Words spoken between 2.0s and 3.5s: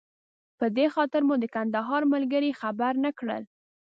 ملګري خبر نه کړل.